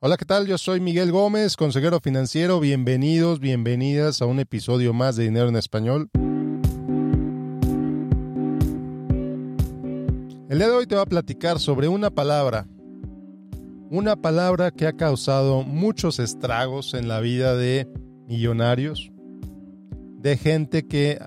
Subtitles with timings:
[0.00, 0.46] Hola, ¿qué tal?
[0.46, 2.60] Yo soy Miguel Gómez, consejero financiero.
[2.60, 6.08] Bienvenidos, bienvenidas a un episodio más de Dinero en Español.
[10.48, 12.68] El día de hoy te voy a platicar sobre una palabra,
[13.90, 17.88] una palabra que ha causado muchos estragos en la vida de
[18.28, 19.10] millonarios,
[20.20, 21.18] de gente que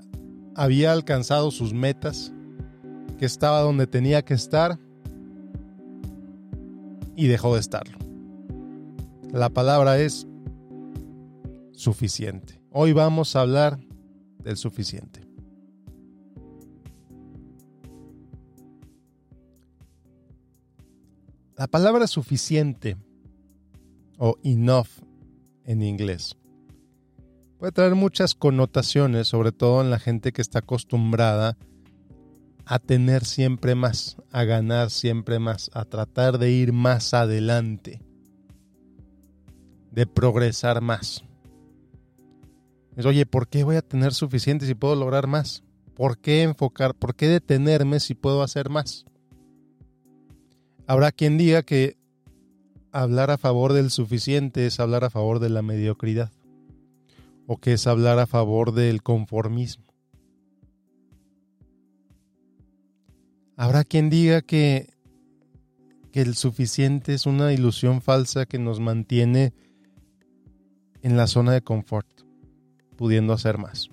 [0.56, 2.32] había alcanzado sus metas,
[3.18, 4.78] que estaba donde tenía que estar
[7.14, 8.11] y dejó de estarlo.
[9.32, 10.26] La palabra es
[11.72, 12.60] suficiente.
[12.70, 13.80] Hoy vamos a hablar
[14.44, 15.26] del suficiente.
[21.56, 22.98] La palabra suficiente
[24.18, 24.88] o enough
[25.64, 26.36] en inglés
[27.56, 31.56] puede traer muchas connotaciones, sobre todo en la gente que está acostumbrada
[32.66, 38.02] a tener siempre más, a ganar siempre más, a tratar de ir más adelante
[39.92, 41.24] de progresar más.
[43.04, 45.62] Oye, ¿por qué voy a tener suficiente si puedo lograr más?
[45.94, 46.94] ¿Por qué enfocar?
[46.94, 49.04] ¿Por qué detenerme si puedo hacer más?
[50.86, 51.96] Habrá quien diga que
[52.90, 56.32] hablar a favor del suficiente es hablar a favor de la mediocridad
[57.46, 59.84] o que es hablar a favor del conformismo.
[63.56, 64.90] Habrá quien diga que,
[66.10, 69.52] que el suficiente es una ilusión falsa que nos mantiene
[71.02, 72.08] en la zona de confort,
[72.96, 73.90] pudiendo hacer más.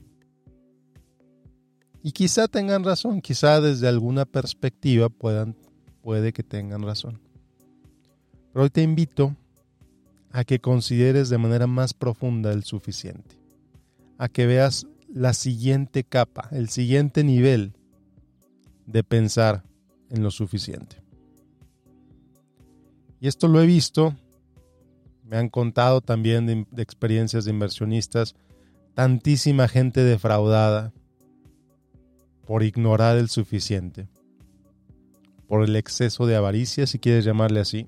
[2.02, 5.56] Y quizá tengan razón, quizá desde alguna perspectiva puedan,
[6.02, 7.20] puede que tengan razón.
[8.54, 9.36] Pero hoy te invito
[10.32, 13.36] a que consideres de manera más profunda el suficiente,
[14.18, 17.74] a que veas la siguiente capa, el siguiente nivel
[18.86, 19.64] de pensar
[20.10, 20.98] en lo suficiente.
[23.20, 24.16] Y esto lo he visto
[25.30, 28.34] me han contado también de, experiencias de inversionistas,
[28.96, 30.92] tantísima gente defraudada
[32.48, 34.08] por ignorar el suficiente,
[35.48, 37.86] por el exceso de avaricia, si quieres llamarle así,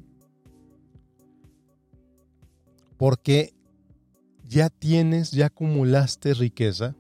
[2.98, 3.56] porque
[4.48, 6.96] ya tienes, ya acumulaste riqueza,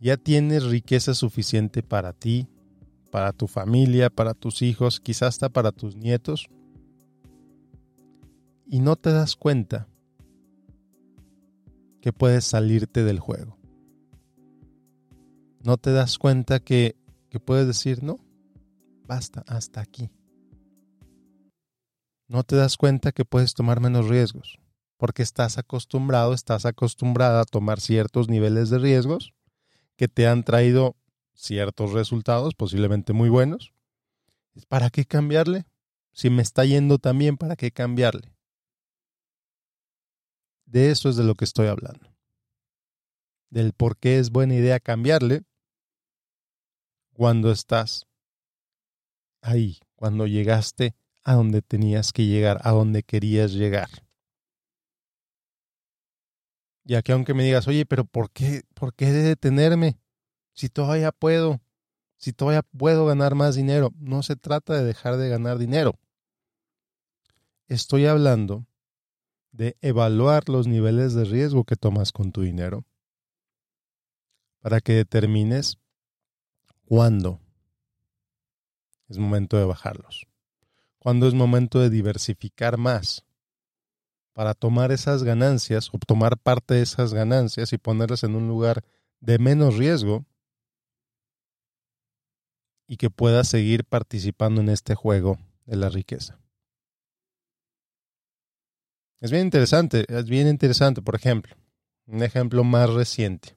[0.00, 2.46] ya tienes riqueza suficiente para ti,
[3.10, 6.48] para tu familia, para tus hijos, quizás hasta para tus nietos,
[8.66, 9.88] y no te das cuenta
[12.00, 13.56] que puedes salirte del juego.
[15.62, 16.96] No te das cuenta que,
[17.30, 18.18] que puedes decir, no,
[19.06, 20.10] basta, hasta aquí.
[22.28, 24.58] No te das cuenta que puedes tomar menos riesgos,
[24.96, 29.32] porque estás acostumbrado, estás acostumbrada a tomar ciertos niveles de riesgos
[29.96, 30.96] que te han traído
[31.34, 33.72] ciertos resultados, posiblemente muy buenos.
[34.68, 35.66] ¿Para qué cambiarle?
[36.12, 38.35] Si me está yendo tan bien, ¿para qué cambiarle?
[40.66, 42.12] De eso es de lo que estoy hablando.
[43.50, 45.44] Del por qué es buena idea cambiarle
[47.14, 48.06] cuando estás
[49.40, 53.88] ahí, cuando llegaste a donde tenías que llegar, a donde querías llegar.
[56.84, 59.98] Ya que aunque me digas, oye, pero ¿por qué, por qué de detenerme?
[60.52, 61.60] Si todavía puedo,
[62.16, 63.92] si todavía puedo ganar más dinero.
[63.98, 65.98] No se trata de dejar de ganar dinero.
[67.68, 68.66] Estoy hablando
[69.56, 72.84] de evaluar los niveles de riesgo que tomas con tu dinero
[74.60, 75.78] para que determines
[76.84, 77.40] cuándo
[79.08, 80.26] es momento de bajarlos,
[80.98, 83.24] cuándo es momento de diversificar más
[84.34, 88.84] para tomar esas ganancias o tomar parte de esas ganancias y ponerlas en un lugar
[89.20, 90.26] de menos riesgo
[92.86, 96.38] y que puedas seguir participando en este juego de la riqueza.
[99.20, 101.56] Es bien interesante, es bien interesante, por ejemplo,
[102.06, 103.56] un ejemplo más reciente.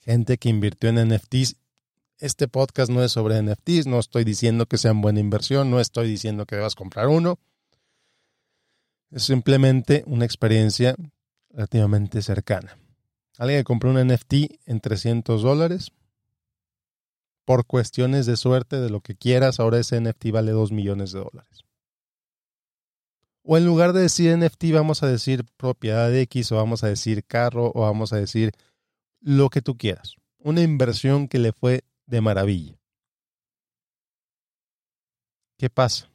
[0.00, 1.56] Gente que invirtió en NFTs.
[2.18, 6.06] Este podcast no es sobre NFTs, no estoy diciendo que sean buena inversión, no estoy
[6.08, 7.38] diciendo que debas comprar uno.
[9.10, 10.94] Es simplemente una experiencia
[11.48, 12.76] relativamente cercana.
[13.38, 14.34] Alguien que compró un NFT
[14.66, 15.92] en 300 dólares.
[17.46, 21.20] Por cuestiones de suerte, de lo que quieras, ahora ese NFT vale 2 millones de
[21.20, 21.64] dólares.
[23.52, 27.24] O en lugar de decir NFT, vamos a decir propiedad X, o vamos a decir
[27.24, 28.52] carro, o vamos a decir
[29.20, 30.14] lo que tú quieras.
[30.38, 32.78] Una inversión que le fue de maravilla.
[35.58, 36.12] ¿Qué pasa?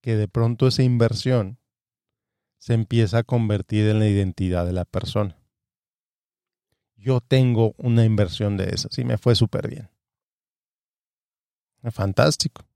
[0.00, 1.58] Que de pronto esa inversión
[2.56, 5.38] se empieza a convertir en la identidad de la persona.
[6.96, 9.90] Yo tengo una inversión de esas y me fue súper bien.
[11.92, 12.67] Fantástico.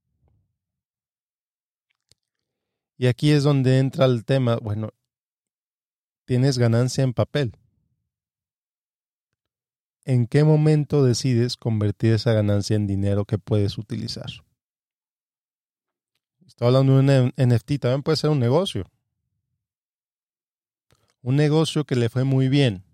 [3.02, 4.90] Y aquí es donde entra el tema, bueno,
[6.24, 7.56] tienes ganancia en papel.
[10.04, 14.30] ¿En qué momento decides convertir esa ganancia en dinero que puedes utilizar?
[16.46, 18.88] Estoy hablando de un NFT, también puede ser un negocio.
[21.22, 22.84] Un negocio que le fue muy bien.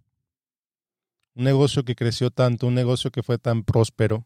[1.34, 4.24] Un negocio que creció tanto, un negocio que fue tan próspero.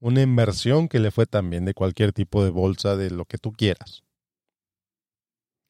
[0.00, 3.36] Una inversión que le fue tan bien de cualquier tipo de bolsa, de lo que
[3.36, 4.05] tú quieras.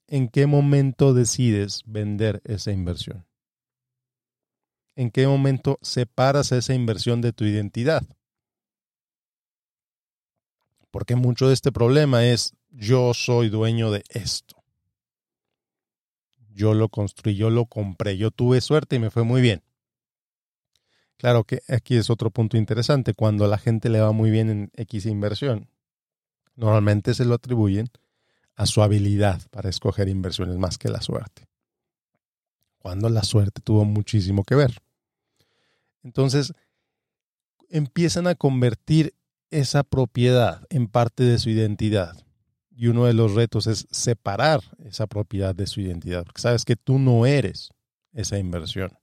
[0.09, 3.27] ¿En qué momento decides vender esa inversión?
[4.95, 8.03] ¿En qué momento separas esa inversión de tu identidad?
[10.93, 14.63] Porque mucho de este problema es yo soy dueño de esto.
[16.55, 19.63] Yo lo construí, yo lo compré, yo tuve suerte y me fue muy bien.
[21.19, 23.13] Claro que aquí es otro punto interesante.
[23.13, 25.69] Cuando a la gente le va muy bien en X inversión,
[26.55, 27.91] normalmente se lo atribuyen
[28.57, 31.47] a su habilidad para escoger inversiones más que la suerte.
[32.79, 34.79] Cuando la suerte tuvo muchísimo que ver.
[36.03, 36.53] Entonces,
[37.69, 39.15] empiezan a convertir
[39.51, 42.17] esa propiedad en parte de su identidad.
[42.71, 46.77] Y uno de los retos es separar esa propiedad de su identidad, porque sabes que
[46.77, 47.71] tú no eres
[48.13, 48.99] esa inversión.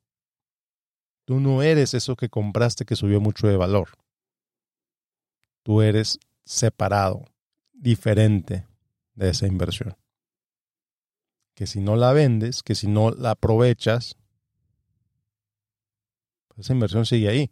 [1.25, 3.89] Tú no eres eso que compraste que subió mucho de valor.
[5.63, 7.25] Tú eres separado,
[7.71, 8.65] diferente
[9.15, 9.95] de esa inversión.
[11.55, 14.17] Que si no la vendes, que si no la aprovechas,
[16.47, 17.51] pues esa inversión sigue ahí.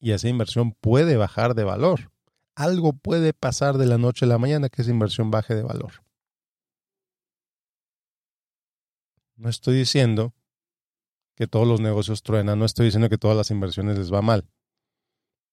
[0.00, 2.10] Y esa inversión puede bajar de valor
[2.60, 6.04] algo puede pasar de la noche a la mañana que esa inversión baje de valor.
[9.36, 10.34] No estoy diciendo
[11.36, 14.46] que todos los negocios truenan, no estoy diciendo que todas las inversiones les va mal.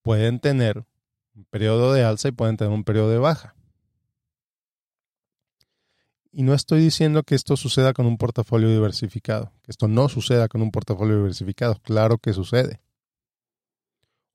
[0.01, 0.86] Pueden tener
[1.33, 3.56] un periodo de alza y pueden tener un periodo de baja.
[6.38, 10.48] Y no estoy diciendo que esto suceda con un portafolio diversificado, que esto no suceda
[10.48, 11.80] con un portafolio diversificado.
[11.81, 12.80] Claro que sucede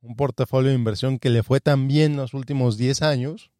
[0.02, 3.52] un portafolio de inversión que le fue tan bien los últimos 10 años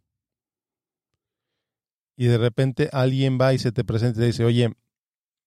[2.16, 4.72] y de repente alguien va y se te presenta y te dice, oye,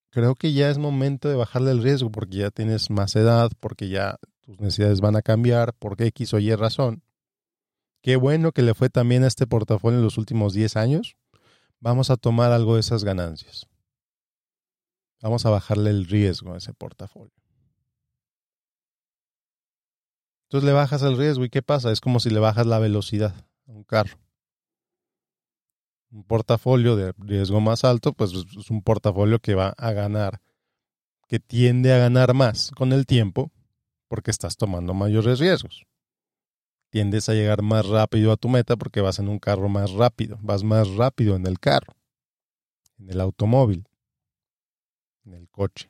[0.09, 3.89] creo que ya es momento de bajarle el riesgo porque ya tienes más edad, porque
[3.89, 7.03] ya tus necesidades van a cambiar, porque X o Y razón.
[8.01, 11.17] Qué bueno que le fue tan bien a este portafolio en los últimos 10 años.
[11.85, 13.67] Vamos a tomar algo de esas ganancias.
[15.21, 17.31] Vamos a bajarle el riesgo a ese portafolio.
[20.45, 21.91] Entonces le bajas el riesgo y ¿qué pasa?
[21.91, 23.35] Es como si le bajas la velocidad
[23.67, 24.17] a un carro.
[26.09, 30.41] Un portafolio de riesgo más alto, pues es un portafolio que va a ganar,
[31.27, 33.51] que tiende a ganar más con el tiempo
[34.07, 35.85] porque estás tomando mayores riesgos.
[36.95, 40.39] Tiendes a llegar más rápido a tu meta porque vas en un carro más rápido,
[40.41, 41.93] vas más rápido en el carro,
[42.97, 43.85] en el automóvil,
[45.25, 45.89] en el coche.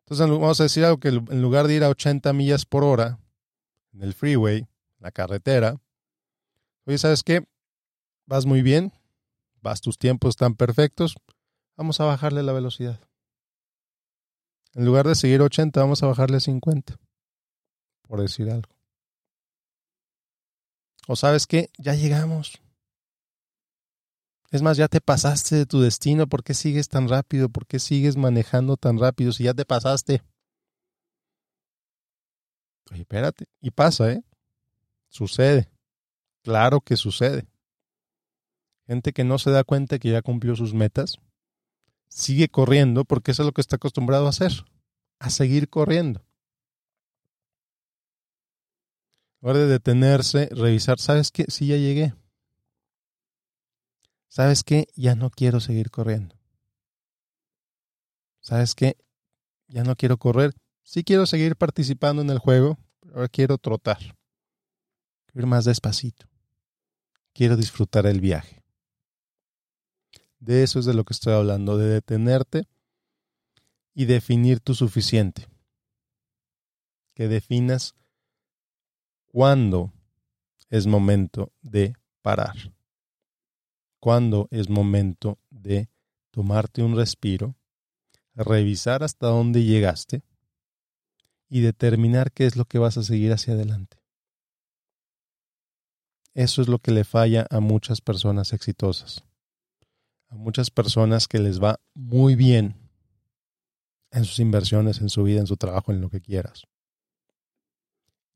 [0.00, 3.20] Entonces vamos a decir algo que en lugar de ir a 80 millas por hora
[3.92, 4.66] en el freeway,
[4.98, 5.80] la carretera,
[6.84, 7.46] oye, ¿sabes qué?
[8.26, 8.92] Vas muy bien,
[9.62, 11.14] vas, tus tiempos están perfectos,
[11.76, 12.98] vamos a bajarle la velocidad.
[14.74, 16.96] En lugar de seguir 80, vamos a bajarle 50,
[18.08, 18.75] por decir algo.
[21.06, 22.60] O sabes qué, ya llegamos.
[24.50, 26.26] Es más, ya te pasaste de tu destino.
[26.26, 27.48] ¿Por qué sigues tan rápido?
[27.48, 30.22] ¿Por qué sigues manejando tan rápido si ya te pasaste?
[32.90, 33.46] Oye, espérate.
[33.60, 34.22] Y pasa, ¿eh?
[35.08, 35.70] Sucede.
[36.42, 37.46] Claro que sucede.
[38.86, 41.18] Gente que no se da cuenta que ya cumplió sus metas,
[42.08, 44.52] sigue corriendo porque eso es lo que está acostumbrado a hacer,
[45.18, 46.25] a seguir corriendo.
[49.42, 51.44] Ahora de detenerse, revisar, ¿sabes qué?
[51.48, 52.14] Sí, ya llegué.
[54.36, 54.86] ¿sabes qué?
[54.94, 56.36] Ya no quiero seguir corriendo.
[58.40, 58.98] ¿Sabes qué?
[59.66, 60.52] Ya no quiero correr.
[60.82, 63.96] Sí quiero seguir participando en el juego, pero ahora quiero trotar.
[63.96, 66.26] Quiero ir más despacito.
[67.32, 68.62] Quiero disfrutar el viaje.
[70.38, 72.68] De eso es de lo que estoy hablando, de detenerte
[73.94, 75.48] y definir tu suficiente.
[77.14, 77.94] Que definas
[79.36, 79.92] cuándo
[80.70, 82.56] es momento de parar
[84.00, 85.90] cuándo es momento de
[86.30, 87.54] tomarte un respiro,
[88.34, 90.22] revisar hasta dónde llegaste
[91.50, 93.98] y determinar qué es lo que vas a seguir hacia adelante.
[96.32, 99.22] Eso es lo que le falla a muchas personas exitosas,
[100.28, 102.76] a muchas personas que les va muy bien
[104.12, 106.62] en sus inversiones, en su vida, en su trabajo, en lo que quieras.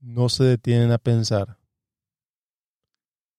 [0.00, 1.58] No se detienen a pensar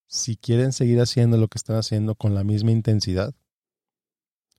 [0.08, 3.34] si quieren seguir haciendo lo que están haciendo con la misma intensidad,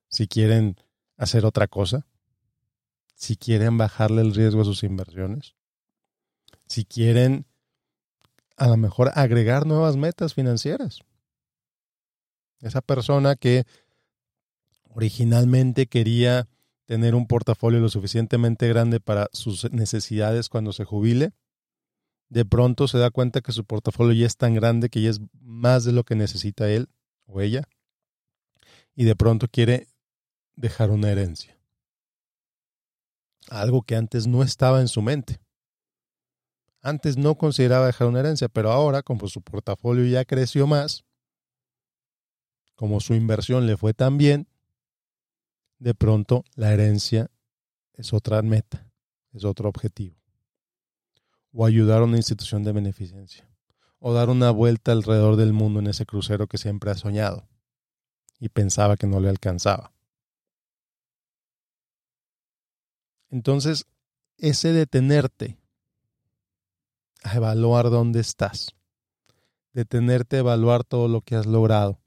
[0.09, 0.77] si quieren
[1.17, 2.07] hacer otra cosa,
[3.15, 5.55] si quieren bajarle el riesgo a sus inversiones,
[6.67, 7.47] si quieren
[8.57, 11.01] a lo mejor agregar nuevas metas financieras.
[12.61, 13.65] Esa persona que
[14.89, 16.49] originalmente quería
[16.87, 21.33] tener un portafolio lo suficientemente grande para sus necesidades cuando se jubile,
[22.33, 25.21] de pronto se da cuenta que su portafolio ya es tan grande que ya es
[25.43, 26.89] más de lo que necesita él
[27.27, 27.69] o ella,
[28.95, 29.89] y de pronto quiere
[30.57, 31.59] dejar una herencia.
[33.51, 35.43] Algo que antes no estaba en su mente.
[36.81, 41.05] Antes no consideraba dejar una herencia, pero ahora, como su portafolio ya creció más,
[42.77, 44.49] como su inversión le fue tan bien,
[45.79, 47.31] de pronto la herencia
[47.93, 48.91] es otra meta,
[49.35, 50.22] es otro objetivo.
[51.53, 53.49] O ayudar a una institución de beneficencia.
[53.99, 57.47] O dar una vuelta alrededor del mundo en ese crucero que siempre ha soñado
[58.43, 59.93] y pensaba que no le alcanzaba.
[63.31, 63.87] Entonces,
[64.37, 65.57] ese detenerte
[67.23, 68.75] a evaluar dónde estás,
[69.73, 72.01] detenerte a evaluar todo lo que has logrado,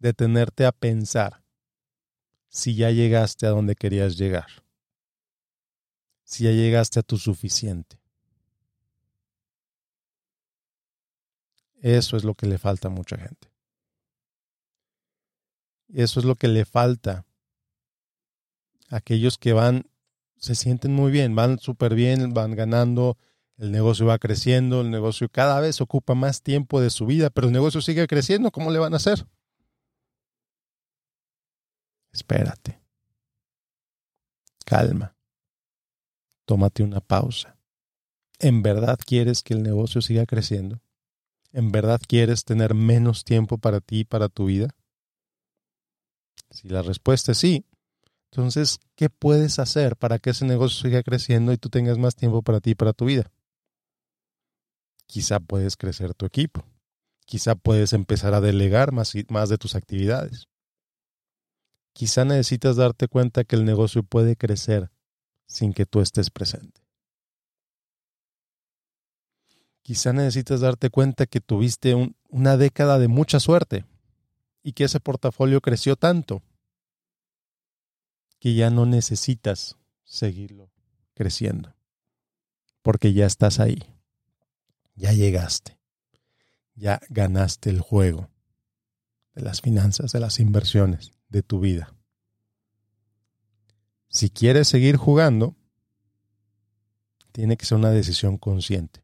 [0.00, 1.44] detenerte a pensar
[2.48, 4.64] si ya llegaste a donde querías llegar,
[6.24, 7.99] si ya llegaste a tu suficiente.
[11.80, 13.50] Eso es lo que le falta a mucha gente.
[15.88, 17.26] Eso es lo que le falta
[18.90, 19.88] aquellos que van,
[20.36, 23.16] se sienten muy bien, van súper bien, van ganando,
[23.56, 27.46] el negocio va creciendo, el negocio cada vez ocupa más tiempo de su vida, pero
[27.46, 29.26] el negocio sigue creciendo, ¿cómo le van a hacer?
[32.12, 32.80] Espérate.
[34.64, 35.16] Calma.
[36.44, 37.56] Tómate una pausa.
[38.38, 40.80] ¿En verdad quieres que el negocio siga creciendo?
[41.52, 44.68] ¿En verdad quieres tener menos tiempo para ti y para tu vida?
[46.50, 47.64] Si la respuesta es sí,
[48.30, 52.42] entonces, ¿qué puedes hacer para que ese negocio siga creciendo y tú tengas más tiempo
[52.42, 53.30] para ti y para tu vida?
[55.10, 56.64] quizá puedes crecer tu equipo.
[57.26, 60.48] Quizá puedes empezar a delegar más, más de tus actividades.
[61.92, 64.90] Quizá necesitas darte cuenta que el negocio puede crecer
[65.46, 66.80] sin que tú estés presente.
[69.82, 73.84] Quizá necesitas darte cuenta que tuviste una década de mucha suerte
[74.62, 76.42] y que ese portafolio creció tanto
[78.38, 80.70] que ya no necesitas seguirlo
[81.14, 81.74] creciendo,
[82.82, 84.00] porque ya estás ahí
[85.00, 85.78] ya llegaste,
[86.74, 88.28] ya ganaste el juego
[89.34, 91.94] de las finanzas, de las inversiones, de tu vida.
[94.08, 95.56] Si quieres seguir jugando,
[97.32, 99.02] tiene que ser una decisión consciente.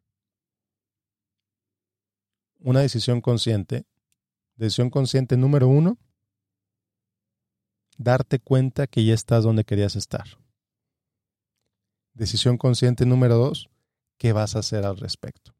[2.59, 3.87] Una decisión consciente.
[4.57, 5.99] Decisión consciente número uno,
[7.99, 10.25] darte cuenta que ya estás donde querías estar.
[12.15, 13.69] Decisión consciente número dos,
[14.17, 15.55] ¿qué vas a hacer al respecto?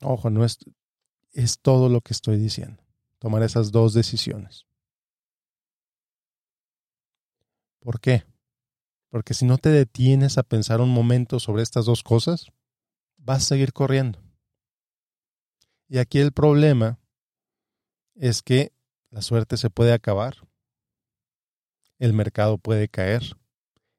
[0.00, 0.58] Ojo, no es,
[1.32, 2.82] es todo lo que estoy diciendo.
[3.18, 4.66] Tomar esas dos decisiones.
[7.78, 8.24] ¿Por qué?
[9.10, 12.46] Porque si no te detienes a pensar un momento sobre estas dos cosas,
[13.22, 14.20] vas a seguir corriendo.
[15.88, 16.98] Y aquí el problema
[18.14, 18.72] es que
[19.10, 20.36] la suerte se puede acabar,
[21.98, 23.36] el mercado puede caer,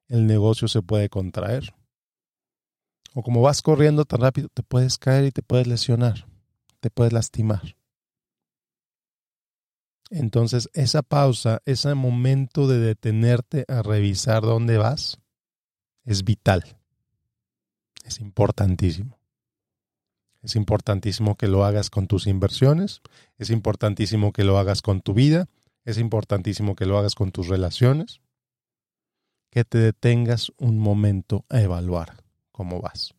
[0.08, 1.74] el negocio se puede contraer
[3.14, 6.26] o como vas corriendo tan rápido, te puedes caer y te puedes lesionar,
[6.80, 7.78] te puedes lastimar.
[10.10, 15.20] Entonces, esa pausa, ese momento de detenerte a revisar dónde vas,
[16.06, 16.83] es vital.
[18.04, 19.18] Es importantísimo.
[20.42, 23.02] Es importantísimo que lo hagas con tus inversiones,
[23.38, 25.48] es importantísimo que lo hagas con tu vida,
[25.86, 28.20] es importantísimo que lo hagas con tus relaciones,
[29.50, 33.14] que te detengas un momento a evaluar cómo vas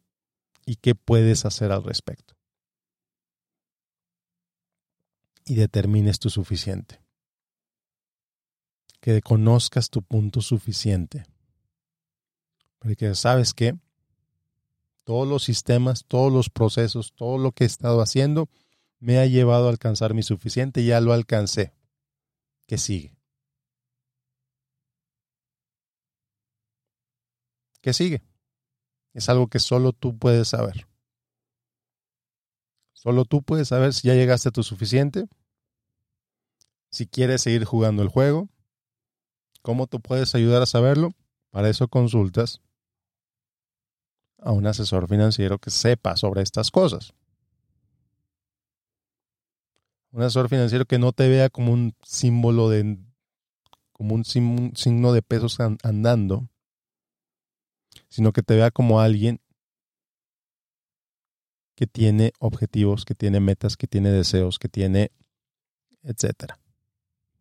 [0.67, 2.35] y qué puedes hacer al respecto.
[5.47, 7.01] Y determines tu suficiente.
[9.01, 11.25] Que conozcas tu punto suficiente.
[12.79, 13.77] Porque sabes que
[15.05, 18.49] todos los sistemas, todos los procesos, todo lo que he estado haciendo
[18.99, 21.75] me ha llevado a alcanzar mi suficiente, ya lo alcancé.
[22.67, 23.15] ¿Qué sigue?
[27.83, 28.23] ¿Qué sigue?
[29.13, 30.89] Es algo que solo tú puedes saber.
[32.95, 35.27] Solo tú puedes saber si ya llegaste a tu suficiente,
[36.91, 38.49] si quieres seguir jugando el juego,
[39.61, 41.11] cómo tú puedes ayudar a saberlo.
[41.51, 42.63] Para eso consultas
[44.45, 47.15] a un asesor financiero que sepa sobre estas cosas.
[50.13, 52.99] Un asesor financiero que no te vea como un símbolo de,
[53.93, 56.49] como un signo de pesos andando,
[58.09, 59.41] sino que te vea como alguien
[61.75, 65.11] que tiene objetivos, que tiene metas, que tiene deseos, que tiene,
[66.03, 66.61] etcétera.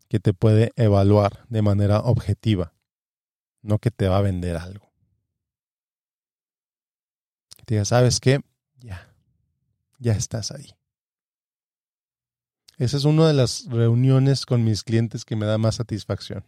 [0.07, 2.73] Que te puede evaluar de manera objetiva,
[3.61, 4.92] no que te va a vender algo.
[7.65, 8.41] Te diga, ¿sabes qué?
[8.79, 9.13] Ya,
[9.99, 10.75] ya estás ahí.
[12.77, 16.43] Esa es una de las reuniones con mis clientes que me da más satisfacción.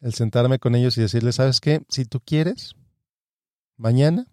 [0.00, 1.82] El sentarme con ellos y decirles, ¿sabes qué?
[1.88, 2.76] Si tú quieres,
[3.76, 4.26] mañana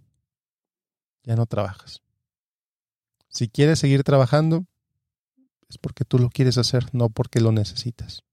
[1.24, 2.02] ya no trabajas.
[3.30, 4.66] Si quieres seguir trabajando,
[5.70, 8.24] es porque tú lo quieres hacer, no porque lo necesitas.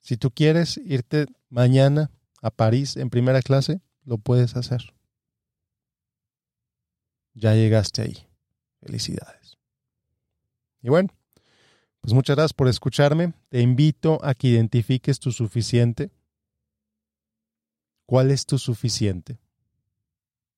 [0.00, 4.94] Si tú quieres irte mañana a París en primera clase, lo puedes hacer.
[7.34, 8.26] Ya llegaste ahí.
[8.80, 9.58] Felicidades.
[10.80, 11.10] Y bueno,
[12.00, 13.34] pues muchas gracias por escucharme.
[13.50, 16.10] Te invito a que identifiques tu suficiente.
[18.06, 19.38] ¿Cuál es tu suficiente?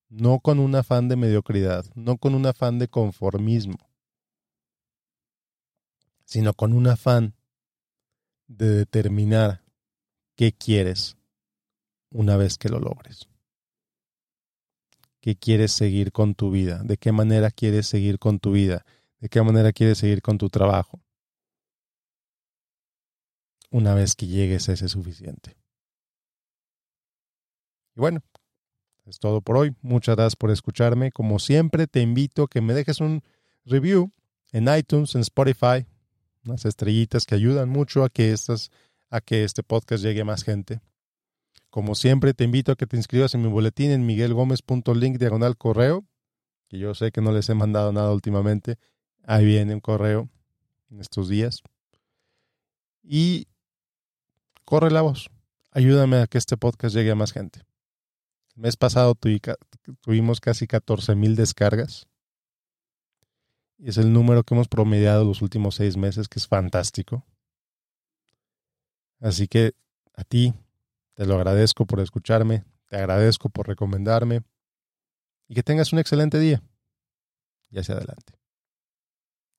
[0.09, 3.79] No con un afán de mediocridad, no con un afán de conformismo,
[6.25, 7.35] sino con un afán
[8.47, 9.65] de determinar
[10.37, 11.17] qué quieres
[12.11, 13.30] una vez que lo logres.
[15.21, 16.83] ¿Qué quieres seguir con tu vida?
[16.83, 18.85] ¿De qué manera quieres seguir con tu vida?
[19.19, 21.01] ¿De qué manera quieres seguir con tu trabajo?
[23.71, 25.57] Una vez que llegues ese suficiente.
[27.95, 28.23] Y bueno,
[29.05, 29.75] es todo por hoy.
[29.83, 31.13] Muchas gracias por escucharme.
[31.13, 33.23] Como siempre, te invito a que me dejes un
[33.65, 34.11] review
[34.53, 35.87] en iTunes, en Spotify,
[36.45, 38.71] unas estrellitas que ayudan mucho a que, estas,
[39.11, 40.81] a que este podcast llegue a más gente.
[41.71, 46.05] Como siempre, te invito a que te inscribas en mi boletín en miguelgomez.link diagonal correo,
[46.69, 48.77] que yo sé que no les he mandado nada últimamente.
[49.25, 50.29] Ahí viene un correo
[50.91, 51.63] en estos días.
[53.03, 53.47] Y
[54.65, 55.31] corre la voz.
[55.71, 57.61] Ayúdame a que este podcast llegue a más gente.
[58.57, 59.17] El mes pasado
[60.01, 62.09] tuvimos casi 14 mil descargas.
[63.79, 67.25] Y es el número que hemos promediado los últimos seis meses, que es fantástico.
[69.21, 69.75] Así que
[70.15, 70.53] a ti
[71.21, 74.41] te lo agradezco por escucharme, te agradezco por recomendarme
[75.49, 76.63] y que tengas un excelente día.
[77.69, 78.39] Y hacia adelante.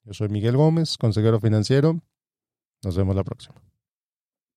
[0.04, 2.02] Yo soy Miguel Gómez, consejero financiero.
[2.82, 3.62] Nos vemos la próxima.